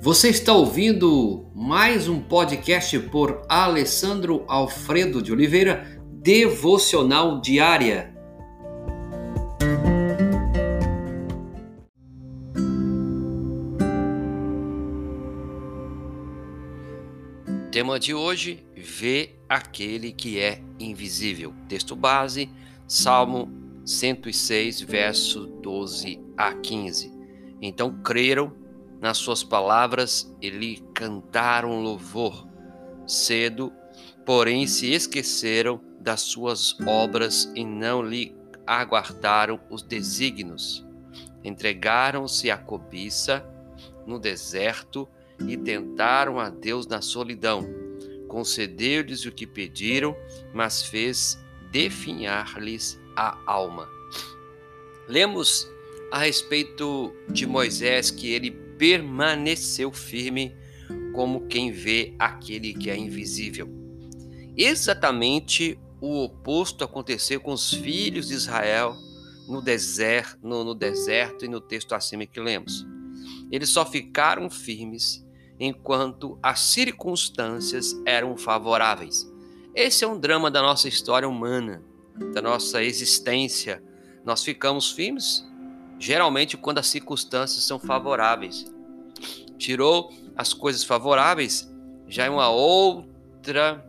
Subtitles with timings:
[0.00, 8.14] Você está ouvindo mais um podcast por Alessandro Alfredo de Oliveira, Devocional Diária.
[17.72, 21.52] Tema de hoje: Vê aquele que é invisível.
[21.68, 22.48] Texto base,
[22.86, 23.50] Salmo
[23.84, 27.12] 106, verso 12 a 15.
[27.60, 28.67] Então creram
[29.00, 32.46] nas suas palavras e lhe cantaram louvor.
[33.06, 33.72] Cedo,
[34.26, 40.86] porém, se esqueceram das suas obras e não lhe aguardaram os desígnios.
[41.42, 43.44] Entregaram-se à cobiça
[44.06, 45.08] no deserto
[45.46, 47.66] e tentaram a Deus na solidão.
[48.26, 50.16] Concedeu-lhes o que pediram,
[50.52, 51.38] mas fez
[51.70, 53.88] definhar-lhes a alma.
[55.06, 55.66] Lemos
[56.10, 60.56] a respeito de Moisés que ele permaneceu firme
[61.12, 63.68] como quem vê aquele que é invisível.
[64.56, 68.96] Exatamente o oposto aconteceu com os filhos de Israel
[69.48, 72.86] no deserto, no, no deserto e no texto acima que lemos.
[73.50, 75.26] Eles só ficaram firmes
[75.58, 79.28] enquanto as circunstâncias eram favoráveis.
[79.74, 81.82] Esse é um drama da nossa história humana,
[82.32, 83.82] da nossa existência.
[84.24, 85.47] Nós ficamos firmes
[85.98, 88.72] geralmente quando as circunstâncias são favoráveis.
[89.58, 91.68] Tirou as coisas favoráveis,
[92.06, 93.84] já é uma outra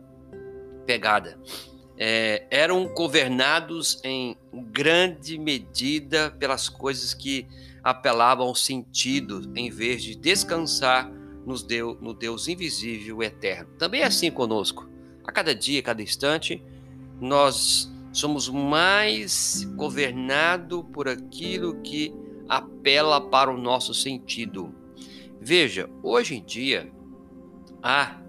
[0.84, 1.38] pegada.
[1.96, 7.46] É, eram governados em grande medida pelas coisas que
[7.82, 11.10] apelavam ao sentido, em vez de descansar
[11.44, 11.66] nos
[12.00, 13.68] no Deus invisível e eterno.
[13.78, 14.88] Também é assim conosco.
[15.24, 16.62] A cada dia, a cada instante,
[17.20, 22.12] nós somos mais governados por aquilo que
[22.48, 24.74] apela para o nosso sentido.
[25.40, 26.92] Veja, hoje em dia,
[27.82, 28.20] há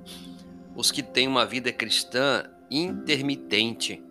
[0.76, 4.02] os que têm uma vida cristã intermitente.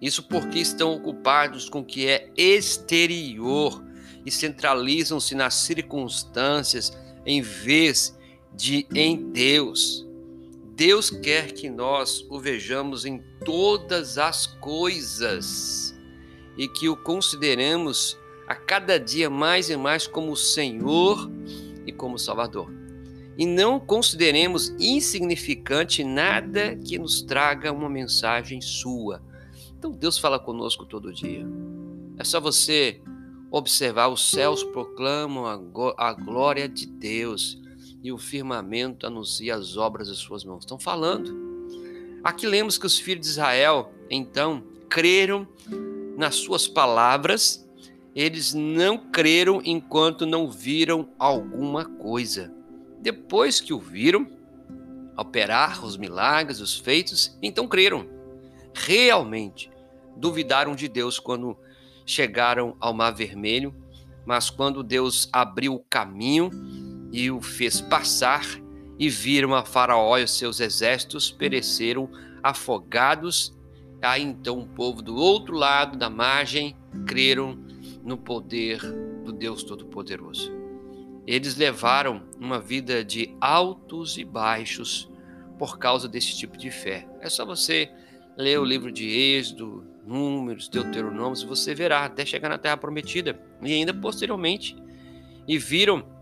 [0.00, 3.82] Isso porque estão ocupados com o que é exterior
[4.24, 8.16] e centralizam-se nas circunstâncias em vez
[8.54, 10.05] de em Deus.
[10.76, 15.98] Deus quer que nós o vejamos em todas as coisas
[16.54, 18.14] e que o consideremos
[18.46, 21.30] a cada dia mais e mais como Senhor
[21.86, 22.70] e como Salvador.
[23.38, 29.22] E não consideremos insignificante nada que nos traga uma mensagem sua.
[29.78, 31.46] Então Deus fala conosco todo dia.
[32.18, 33.00] É só você
[33.50, 35.46] observar, os céus proclamam
[35.96, 37.62] a glória de Deus
[38.06, 40.60] e o firmamento anuncia as obras das suas mãos.
[40.60, 41.34] Estão falando.
[42.22, 45.46] Aqui lemos que os filhos de Israel, então, creram
[46.16, 47.68] nas suas palavras,
[48.14, 52.54] eles não creram enquanto não viram alguma coisa.
[53.00, 54.28] Depois que o viram
[55.16, 58.08] operar os milagres, os feitos, então creram.
[58.72, 59.68] Realmente
[60.16, 61.56] duvidaram de Deus quando
[62.06, 63.74] chegaram ao Mar Vermelho,
[64.24, 66.50] mas quando Deus abriu o caminho,
[67.16, 68.44] e o fez passar,
[68.98, 72.10] e viram a Faraó e os seus exércitos pereceram
[72.42, 73.56] afogados.
[74.02, 77.58] Aí então o povo do outro lado da margem creram
[78.04, 78.80] no poder
[79.24, 80.52] do Deus Todo-Poderoso.
[81.26, 85.10] Eles levaram uma vida de altos e baixos
[85.58, 87.08] por causa desse tipo de fé.
[87.20, 87.90] É só você
[88.36, 93.72] ler o livro de Êxodo, Números, Deuteronômios, você verá até chegar na Terra Prometida e
[93.72, 94.76] ainda posteriormente.
[95.48, 96.15] E viram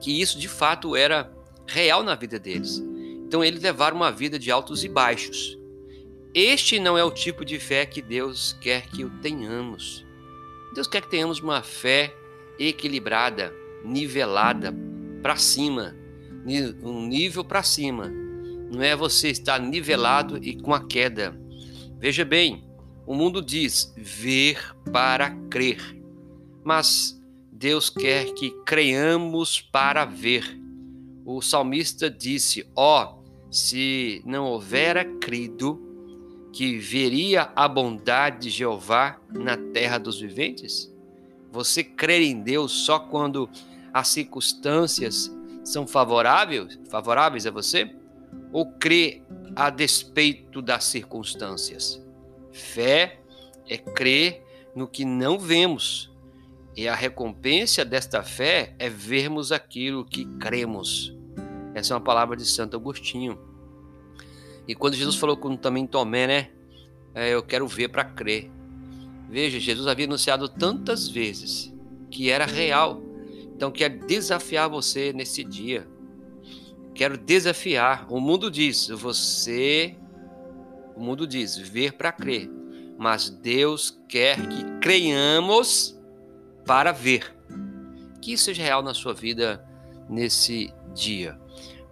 [0.00, 1.32] que isso de fato era
[1.66, 2.82] real na vida deles.
[3.26, 5.58] Então eles levaram uma vida de altos e baixos.
[6.32, 10.04] Este não é o tipo de fé que Deus quer que o tenhamos.
[10.74, 12.14] Deus quer que tenhamos uma fé
[12.58, 13.52] equilibrada,
[13.84, 14.74] nivelada
[15.22, 15.96] para cima,
[16.82, 18.12] um nível para cima.
[18.70, 21.34] Não é você estar nivelado e com a queda.
[21.98, 22.64] Veja bem,
[23.06, 24.58] o mundo diz ver
[24.92, 25.80] para crer.
[26.62, 27.15] Mas
[27.58, 30.60] Deus quer que creiamos para ver.
[31.24, 35.80] O salmista disse: Ó, oh, se não houvera crido
[36.52, 40.94] que veria a bondade de Jeová na terra dos viventes?
[41.50, 43.48] Você crê em Deus só quando
[43.90, 47.90] as circunstâncias são favoráveis, favoráveis a você?
[48.52, 49.22] Ou crê
[49.54, 52.04] a despeito das circunstâncias?
[52.52, 53.18] Fé
[53.66, 54.44] é crer
[54.74, 56.14] no que não vemos
[56.76, 61.16] e a recompensa desta fé é vermos aquilo que cremos.
[61.74, 63.38] Essa é uma palavra de Santo Agostinho.
[64.68, 66.50] E quando Jesus falou com também Tomé, né?
[67.14, 68.50] É, eu quero ver para crer.
[69.30, 71.74] Veja, Jesus havia anunciado tantas vezes
[72.10, 73.02] que era real.
[73.54, 75.88] Então, quer desafiar você nesse dia.
[76.94, 78.06] quero desafiar.
[78.10, 79.96] O mundo diz, você,
[80.94, 82.50] o mundo diz, ver para crer,
[82.98, 85.95] mas Deus quer que creiamos
[86.66, 87.34] para ver.
[88.20, 89.64] Que isso seja real na sua vida
[90.08, 91.38] nesse dia.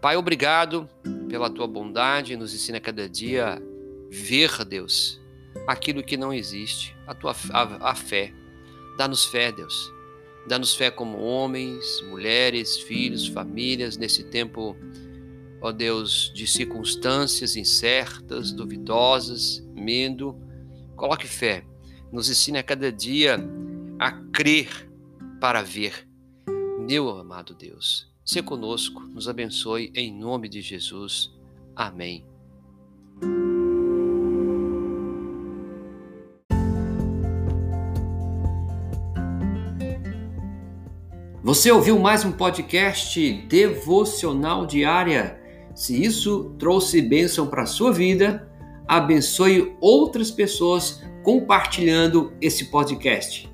[0.01, 0.89] Pai, obrigado
[1.29, 3.63] pela tua bondade, nos ensina cada dia a
[4.11, 5.21] ver, Deus,
[5.67, 8.33] aquilo que não existe, a tua a, a fé.
[8.99, 9.93] Dá-nos fé, Deus.
[10.47, 14.77] Dá-nos fé como homens, mulheres, filhos, famílias nesse tempo,
[15.61, 20.39] ó Deus, de circunstâncias incertas, duvidosas, medo.
[20.97, 21.65] Coloque fé.
[22.13, 23.39] Nos ensine a cada dia
[24.05, 24.69] a crer
[25.41, 26.07] para ver.
[26.79, 31.33] Meu amado Deus, se conosco, nos abençoe em nome de Jesus.
[31.75, 32.27] Amém.
[41.43, 45.41] Você ouviu mais um podcast devocional diária?
[45.75, 48.47] Se isso trouxe bênção para a sua vida,
[48.87, 53.54] abençoe outras pessoas compartilhando esse podcast.